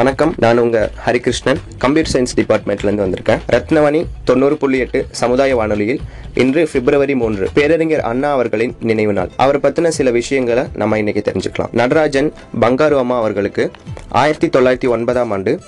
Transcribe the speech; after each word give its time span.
வணக்கம். 0.00 0.34
நான் 0.38 0.58
உங்க 0.58 0.90
ஹரிகிருஷ்ணன். 1.06 1.58
கம்ப்யூட்டர் 1.78 2.12
சயின்ஸ் 2.12 2.34
டிபார்ட்மெண்ட்லேருந்து 2.36 3.04
வந்திருக்கேன். 3.04 3.38
ரத்னவாணி 3.52 4.06
தொண்ணூறு 4.24 4.56
புள்ளி 4.56 4.78
எட்டு 4.78 5.06
சமுதாய 5.10 5.56
வானொலியில் 5.56 6.00
இன்று 6.34 6.68
பிப்ரவரி 6.72 7.14
மூன்று 7.14 7.48
பேரறிஞர் 7.52 8.00
அண்ணா 8.00 8.32
அவர்களின் 8.32 8.76
நினைவு 8.80 9.12
நாள். 9.12 9.30
அவர் 9.36 9.60
பத்தின 9.60 9.88
சில 9.88 10.10
விஷயங்களை 10.10 10.64
நம்ம 10.74 10.98
இன்னைக்கு 10.98 11.32
தெரிஞ்சுக்கலாம். 11.32 11.72
நடராஜன் 11.72 12.32
பங்காரு 12.60 12.98
அம்மா 12.98 13.18
அவர்களுக்கு 13.18 13.70
ஆயிரத்தி 14.08 14.48
தொள்ளாயிரத்தி 14.48 14.90
ஒன்பதாம் 14.90 15.30
ஆண்டு 15.30 15.60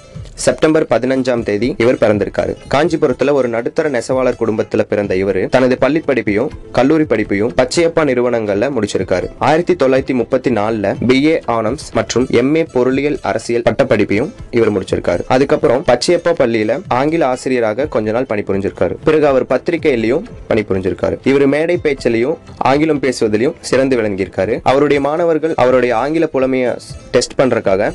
செப்டம்பர் 0.42 0.86
பதினஞ்சாம் 0.90 1.42
தேதி 1.42 1.74
இவர் 1.78 2.00
பிறந்திருக்காரு. 2.02 2.52
காஞ்சிபுரத்துல 2.74 3.32
ஒரு 3.32 3.48
நடுத்தர 3.48 3.90
நெசவாளர் 3.90 4.38
குடும்பத்துல 4.40 4.82
பிறந்த 4.82 5.16
இவர் 5.16 5.48
தனது 5.48 5.78
பள்ளி 5.78 6.02
படிப்பையும் 6.06 6.48
கல்லூரி 6.72 7.02
படிப்பையும் 7.02 7.52
பச்சையப்பா 7.56 8.02
நிறுவனங்கள்ல 8.08 8.70
முடிச்சிருக்காரு. 8.76 9.26
ஆயிரத்தி 9.38 9.74
தொள்ளாயிரத்தி 9.74 10.14
முப்பத்தி 10.14 10.50
நாலுல 10.50 10.94
பிஏ 11.08 11.36
ஆனம்ஸ் 11.48 11.86
மற்றும் 11.92 12.26
எம்ஏ 12.40 12.66
பொருளியல் 12.72 13.18
அரசியல் 13.22 13.62
பட்டப்படிப்பையும் 13.62 14.30
இவர் 14.50 14.72
முடிச்சிருக்காரு. 14.72 15.20
அதுக்கப்புறம் 15.28 15.84
பச்சையப்பா 15.86 16.32
பள்ளியில 16.40 16.80
ஆங்கில 16.88 17.26
ஆசிரியராக 17.26 17.86
கொஞ்ச 17.86 18.10
நாள் 18.10 18.28
பணிபுரிஞ்சிருக்காரு. 18.28 18.96
பிறகு 19.04 19.26
அவர் 19.26 19.44
பத்திரிகையிலையும் 19.44 20.22
பணிபுரிஞ்சிருக்காரு. 20.50 21.18
இவர் 21.24 21.46
மேடை 21.46 21.78
பேச்சிலையும் 21.82 22.36
ஆங்கிலம் 22.56 23.00
பேசுவதிலையும் 23.00 23.54
சிறந்து 23.60 23.96
விளங்கியிருக்காரு. 23.96 24.60
அவருடைய 24.62 25.00
மாணவர்கள் 25.08 25.54
அவருடைய 25.56 25.96
ஆங்கில 25.96 26.26
புலமையை 26.26 26.72
டெஸ்ட் 27.10 27.40
பண்றதுக்காக 27.40 27.92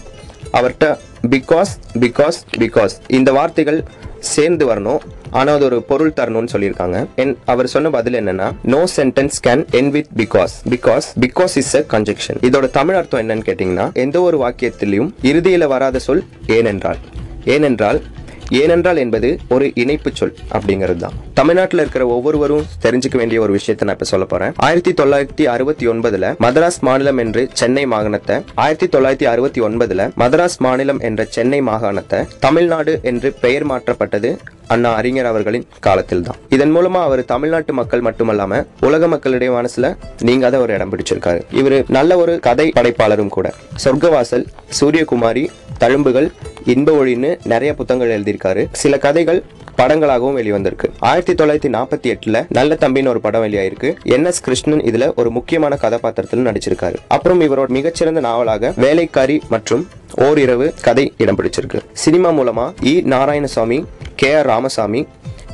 அவர்கிட்ட 0.53 0.97
பிகாஸ் 1.33 1.71
பிகாஸ் 1.99 2.39
பிகாஸ் 2.63 2.95
இந்த 3.07 3.31
வார்த்தைகள் 3.31 3.79
சேர்ந்து 4.19 4.65
வரணும். 4.69 5.01
ஆனால் 5.31 5.55
அது 5.55 5.65
ஒரு 5.65 5.77
பொருள் 5.81 6.13
தரணும்னு 6.15 6.51
சொல்லியிருக்காங்க. 6.51 7.07
என் 7.15 7.37
அவர் 7.45 7.67
சொன்ன 7.67 7.89
பதில் 7.89 8.13
என்னன்னா 8.13 8.47
no 8.63 8.83
sentence 8.95 9.37
can 9.47 9.63
end 9.79 9.89
with 9.89 10.09
because 10.17 10.53
because 10.69 11.07
because 11.23 11.55
is 11.61 11.75
a 11.75 11.83
conjunction 11.93 12.39
இதோட 12.41 12.69
தமிழ் 12.69 12.95
அர்த்தம் 12.95 13.21
என்னன்னு 13.23 13.47
கேட்டிங்கன்னா 13.49 13.93
எந்த 13.93 14.21
ஒரு 14.21 14.37
வாக்கியத்திலையும் 14.45 15.11
இறுதியில் 15.21 15.67
வராத 15.67 15.99
சொல் 15.99 16.23
ஏனென்றால். 16.47 16.97
ஏனென்றால் 17.45 18.01
ஏனென்றால் 18.49 18.97
என்பது 18.97 19.39
ஒரு 19.49 19.71
இணைப்பு 19.73 20.11
சொல் 20.13 20.35
அப்படிங்கிறது 20.51 20.97
தான். 20.97 21.13
தமிழ்நாட்டில் 21.33 21.79
இருக்கிற 21.79 22.07
ஒவ்வொருவரும் 22.07 22.65
தெரிஞ்சுக்க 22.81 23.15
வேண்டிய 23.15 23.41
ஒரு 23.41 23.51
விஷயத்தை 23.51 23.87
நான் 23.87 23.95
இப்ப 23.95 24.05
சொல்ல 24.05 24.25
போறேன். 24.25 24.53
ஆயிரத்தி 24.55 24.91
தொள்ளாயிரத்தி 24.91 25.45
அறுபத்தி 25.55 25.87
ஒன்பதுல 25.87 26.35
மதராஸ் 26.45 26.79
மாநிலம் 26.79 27.17
என்று 27.17 27.49
சென்னை 27.53 27.85
மாகாணத்தை 27.85 28.41
ஆயிரத்தி 28.55 28.97
தொள்ளாயிரத்தி 28.97 29.23
அறுபத்தி 29.23 29.61
ஒன்பதுல 29.61 30.09
மதராஸ் 30.15 30.57
மாநிலம் 30.57 30.99
என்ற 30.99 31.25
சென்னை 31.25 31.61
மாகாணத்தை 31.61 32.25
தமிழ்நாடு 32.39 32.99
என்று 33.03 33.31
பெயர் 33.41 33.65
மாற்றப்பட்டது 33.65 34.37
அண்ணா 34.67 34.93
அறிஞர் 34.93 35.25
அவர்களின் 35.25 35.67
காலத்தில் 35.79 36.21
தான். 36.21 36.35
இதன் 36.49 36.75
மூலமா 36.75 37.01
அவர் 37.03 37.25
தமிழ்நாட்டு 37.25 37.73
மக்கள் 37.73 38.01
மட்டுமல்லாம 38.01 38.65
உலக 38.79 39.07
மக்களுடைய 39.07 39.51
மனசுல 39.57 39.95
நீங்காத 40.21 40.59
ஒரு 40.59 40.73
இடம் 40.73 40.91
பிடிச்சிருக்காரு. 40.93 41.41
இவர் 41.51 41.83
நல்ல 41.87 42.17
ஒரு 42.17 42.39
கதை 42.39 42.71
படைப்பாளரும் 42.75 43.27
கூட. 43.27 43.53
சொர்க்கவாசல் 43.83 44.45
சூரியகுமாரி 44.79 45.47
தழும்புகள் 45.79 46.31
இன்ப 46.67 46.91
ஒழின்னு 46.91 47.37
நிறைய 47.43 47.73
புத்தகங்கள் 47.73 48.21
எழுதியிருக்காரு. 48.21 48.67
சில 48.71 48.97
கதைகள் 48.97 49.43
படங்களாகவும் 49.77 50.37
வெளிவந்திருக்கு. 50.37 50.83
ஆயிரத்தி 50.99 51.33
தொள்ளாயிரத்தி 51.33 51.71
நாற்பத்தி 51.71 52.15
எட்டுல 52.15 52.45
நல்ல 52.49 52.77
தம்பின்னு 52.79 53.07
ஒரு 53.07 53.21
படம் 53.21 53.43
வெளியாயிருக்கு. 53.43 53.95
என் 54.03 54.25
எஸ் 54.25 54.41
கிருஷ்ணன் 54.41 54.81
இதுல 54.81 55.15
ஒரு 55.15 55.31
முக்கியமான 55.31 55.75
கதாபாத்திரத்தில் 55.75 56.45
நடிச்சிருக்காரு. 56.45 56.95
அப்புறம் 57.07 57.41
இவரோட 57.41 57.67
மிகச்சிறந்த 57.67 58.19
நாவலாக 58.19 58.73
வேலைக்காரி 58.75 59.41
மற்றும் 59.49 59.87
ஓரிரவு 60.17 60.73
கதை 60.81 61.13
இடம் 61.17 61.37
பிடிச்சிருக்கு. 61.37 61.79
சினிமா 61.93 62.31
மூலமா 62.31 62.73
E. 62.83 63.03
Narayanasamy 63.03 63.85
K. 64.15 64.33
R. 64.33 64.45
Ramasamy 64.45 65.07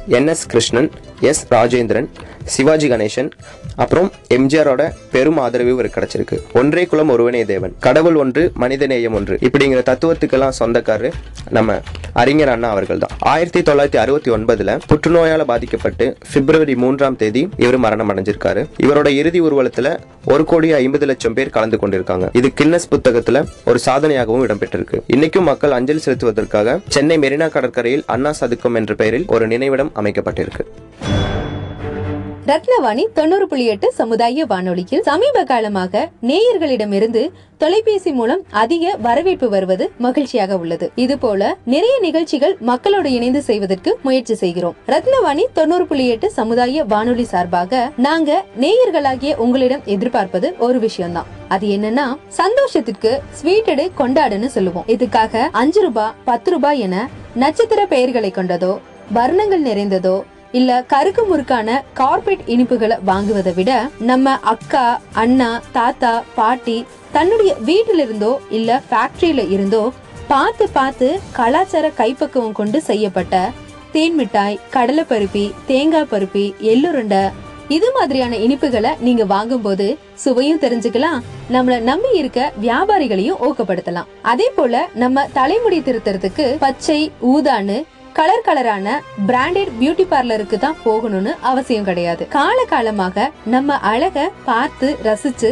N 0.08 0.28
S 0.28 0.46
Krishnan 0.46 0.92
S 1.30 1.46
Rajendran 1.52 2.08
Sivaji 2.46 2.88
Ganesan 2.90 3.30
அப்புறம் 3.76 4.12
எம்ஜிஆரோட 4.34 4.92
பெரும் 5.12 5.38
ஆதரவு 5.38 5.70
இவருக்கு 5.70 6.00
கிடைச்சிருக்கு. 6.00 6.38
ஒன்றே 6.54 6.86
குலம் 6.86 7.10
ஒருவனே 7.10 7.46
தேவன். 7.46 7.76
கடவுள் 7.80 8.16
ஒன்று 8.16 8.52
மனிதநேயம் 8.60 9.18
ஒன்று. 9.20 9.38
இப்படிங்கிற 9.42 9.82
தத்துவத்துக்கெல்லாம் 9.92 10.58
சொந்தக்காரர் 10.60 11.14
நம்ம 11.50 11.80
அறிஞர் 12.22 12.52
அண்ணா 12.54 12.70
அவர்கள் 12.70 12.98
தான் 12.98 13.14
ஆயிரத்தி 13.20 13.62
தொள்ளாயிரத்தி 13.72 14.00
அறுபத்தி 14.04 14.32
ஒன்பதுல 14.32 14.80
புற்றுநோயால 14.90 15.44
பாதிக்கப்பட்டு 15.52 16.18
பிப்ரவரி 16.34 16.76
மூன்றாம் 16.76 17.16
தேதி 17.16 17.50
இவர் 17.58 17.78
மரணம் 17.78 18.10
அடைஞ்சிருக்காரு. 18.12 18.64
இவரோட 18.84 19.08
இறுதி 19.08 19.42
ஊர்வலத்துல 19.42 19.98
ஒரு 20.26 20.46
கோடி 20.46 20.72
ஐம்பது 20.72 21.06
லட்சம் 21.06 21.34
பேர் 21.34 21.50
கலந்து 21.50 21.80
கொண்டிருக்காங்க. 21.82 22.30
இது 22.34 22.52
கின்னஸ் 22.62 22.90
புத்தகத்துல 22.92 23.46
ஒரு 23.66 23.80
சாதனையாகவும் 23.86 24.46
இடம்பெற்றிருக்கு. 24.48 25.00
இன்னைக்கும் 25.16 25.50
மக்கள் 25.52 25.72
அஞ்சலி 25.72 26.02
செலுத்துவதற்காக 26.06 26.80
சென்னை 26.88 27.18
மெரினா 27.18 27.50
கடற்கரையில் 27.50 28.04
அண்ணா 28.06 28.34
சதுக்கம் 28.42 28.76
என்ற 28.76 28.94
பெயரில் 28.94 29.26
ஒரு 29.28 29.48
நினைவிடம் 29.48 29.92
அமைக்கப்பட்டிருக்கு. 29.96 30.66
ரத்னவாணி 32.50 33.04
தொண்ணூறு 33.14 33.48
புள்ளி 33.48 33.66
எட்டு 33.66 33.92
சமுதாய 33.92 34.46
வானொலியில் 34.46 35.04
சமீப 35.04 35.44
காலமாக 35.44 36.10
நேயர்களிடமிருந்து 36.30 37.22
தொலைபேசி 37.58 38.12
மூலம் 38.12 38.42
அதிக 38.62 38.96
வரவேற்பு 39.02 39.50
வருவது 39.50 39.86
மகிழ்ச்சியாக 39.98 40.58
உள்ளது. 40.58 40.92
இது 40.96 41.18
போல 41.18 41.58
நிறைய 41.66 42.00
நிகழ்ச்சிகள் 42.00 42.56
மக்களோடு 42.70 43.12
இணைந்து 43.12 43.42
செய்வதற்கு 43.42 44.00
முயற்சி 44.02 44.36
செய்கிறோம். 44.36 44.76
ரத்னவாணி 44.88 45.46
தொண்ணூறு 45.54 45.88
புள்ளி 45.88 46.08
எட்டு 46.08 46.32
சமுதாய 46.32 46.84
வானொலி 46.84 47.24
சார்பாக 47.24 47.92
நாங்க 47.98 48.44
நேயர்களாகிய 48.60 49.36
உங்களிடம் 49.36 49.86
எதிர்பார்ப்பது 49.86 50.56
ஒரு 50.60 50.80
விஷயம்தான். 50.80 51.26
அது 51.48 51.68
என்னன்னா 51.68 52.08
சந்தோஷத்திற்கு 52.28 53.22
ஸ்வீட்டடு 53.42 53.88
கொண்டாடுன்னு 53.98 54.46
சொல்லுவோம். 54.46 54.88
இதுக்காக 54.88 55.48
அஞ்சு 55.52 55.82
ரூபாய் 55.82 56.14
பத்து 56.26 56.52
ரூபாய் 56.52 56.80
என 56.80 57.08
நட்சத்திர 57.36 57.86
பெயர்களை 57.86 58.32
கொண்டதோ 58.36 58.74
வர்ணங்கள் 59.14 59.66
நிறைந்ததோ 59.70 60.24
இல்ல 60.54 60.86
கருக்கு 60.88 61.24
முறுக்கான 61.26 61.82
கார்பரேட் 61.94 62.44
இனிப்புகளை 62.46 62.98
வாங்குவதை 63.08 63.54
விட 63.54 63.72
நம்ம 64.00 64.36
அக்கா 64.40 65.02
அண்ணா 65.14 65.62
தாத்தா 65.72 66.24
பாட்டி 66.36 66.86
தன்னுடைய 67.12 67.56
வீட்டில 67.66 68.04
இருந்தோ 68.04 68.40
இல்ல 68.50 68.82
ஃபேக்டரியில 68.90 69.50
இருந்தோ 69.50 69.92
பார்த்து 70.28 70.70
பார்த்து 70.70 71.20
கலாச்சார 71.32 71.92
கைப்பக்குவம் 71.98 72.52
கொண்டு 72.52 72.82
செய்யப்பட்ட 72.82 73.52
தேன் 73.92 74.16
மிட்டாய் 74.16 74.60
கடலை 74.70 75.04
பருப்பி 75.04 75.52
தேங்காய் 75.66 76.12
பருப்பி 76.12 76.46
எள்ளுருண்டை 76.62 77.24
இது 77.68 77.92
மாதிரியான 77.94 78.36
இனிப்புகளை 78.36 78.92
நீங்க 79.00 79.26
வாங்கும்போது 79.26 79.98
சுவையும் 80.16 80.60
தெரிஞ்சுக்கலாம் 80.60 81.22
நம்மள 81.52 81.80
நம்பி 81.80 82.10
இருக்க 82.18 82.52
வியாபாரிகளையும் 82.62 83.42
ஊக்கப்படுத்தலாம். 83.42 84.10
அதே 84.22 84.50
போல 84.56 84.88
நம்ம 84.94 85.26
தலைமுடி 85.34 85.80
திருத்தறதுக்கு 85.80 86.58
பச்சை 86.60 87.12
ஊதான்னு 87.22 87.78
கலர் 88.18 88.44
கலரான 88.48 88.88
பிராண்டட் 89.28 89.70
பியூட்டி 89.78 90.04
பார்லருக்கு 90.12 90.58
தான் 90.64 90.76
போகணும்னு 90.86 91.32
அவசியம் 91.50 91.88
கிடையாது. 91.88 92.24
கால 92.36 92.58
காலமாக 92.72 93.26
நம்ம 93.54 93.78
அழக 93.92 94.26
பார்த்து 94.50 94.88
ரசிச்சு 95.08 95.50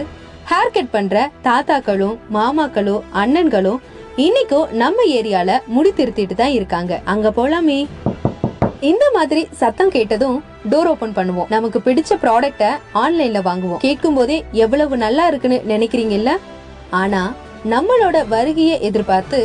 ஹேர் 0.50 0.74
கட் 0.75 0.91
பண்ற 0.91 1.24
தாத்தாக்களும் 1.47 2.18
மாமாக்களும் 2.38 3.01
அண்ணன்களும் 3.21 3.80
இன்னைக்கும் 4.25 4.69
நம்ம 4.81 5.06
ஏரியால 5.18 5.51
முடி 5.75 5.94
திருத்திட்டு 6.00 6.36
தான் 6.41 6.56
இருக்காங்க. 6.57 7.01
அங்க 7.13 7.30
போலாமே. 7.38 7.80
இந்த 8.91 9.06
மாதிரி 9.13 9.47
சத்தம் 9.62 9.94
கேட்டதும் 9.95 10.38
டோர் 10.71 10.89
ஓபன் 10.94 11.18
பண்ணுவோம். 11.18 11.50
நமக்கு 11.56 11.81
பிடிச்ச 11.88 12.19
ப்ராடக்ட்டை 12.25 12.71
ஆன்லைன்ல 13.03 13.41
வாங்குவோம். 13.50 13.81
கேட்கும் 13.88 14.19
போதே 14.19 14.38
எவ்வளவு 14.51 14.97
நல்லா 15.06 15.25
இருக்குன்னு 15.27 15.59
நினைக்கிறீங்கல்ல? 15.74 16.33
ஆனா 17.01 17.24
நம்மளோட 17.74 18.27
வருகையை 18.27 18.77
எதிர்பார்த்து 18.81 19.39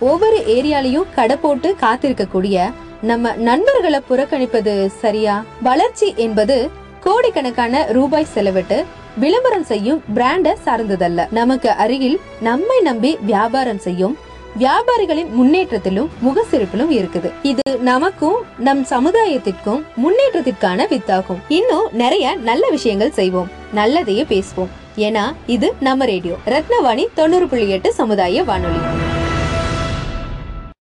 ஒவ்வொரு 0.00 0.36
ஏரியாலையும் 0.36 1.04
கடை 1.14 1.36
போட்டு 1.36 1.76
காத்திருக்கக்கூடிய 1.80 2.72
நம்ம 3.02 3.32
நண்பர்களை 3.32 4.00
புறக்கணிப்பது 4.10 4.86
சரியா? 4.86 5.44
வளர்ச்சி 5.62 6.14
என்பது 6.16 6.70
கோடிக்கணக்கான 7.00 7.86
ரூபாய் 7.88 8.26
செலவிட்டு 8.34 8.84
விளம்பரம் 9.16 9.64
செய்யும் 9.64 10.02
பிராண்ட 10.14 10.54
சார்ந்ததல்ல. 10.64 11.26
நமக்கு 11.30 11.70
அருகில் 11.70 12.20
நம்மை 12.40 12.80
நம்பி 12.80 13.18
வியாபாரம் 13.20 13.78
செய்யும் 13.78 14.18
வியாபாரிகளின் 14.58 15.30
முன்னேற்றத்திலும் 15.30 16.08
முகசிரிப்பிலும் 16.24 16.90
இருக்குது. 16.90 17.32
இது 17.42 17.78
நமக்கும் 17.78 18.36
நம் 18.58 18.82
சமுதாயத்திற்கும் 18.82 19.84
முன்னேற்றத்திற்கான 19.96 20.86
வித்தாகும். 20.86 21.42
இன்னும் 21.48 21.88
நிறைய 21.92 22.34
நல்ல 22.34 22.68
விஷயங்கள் 22.70 23.10
செய்வோம். 23.10 23.50
நல்லதையே 23.74 24.24
பேசுவோம். 24.24 24.72
ஏன்னா 24.96 25.34
இது 25.46 25.74
நம்ம 25.80 26.04
ரேடியோ. 26.04 26.34
ரத்னவாணி 26.46 27.06
தொண்ணூறு 27.14 27.48
புள்ளி 27.48 27.70
எட்டு 27.70 27.92
சமுதாய 27.92 28.44
வானொலி. 28.44 29.06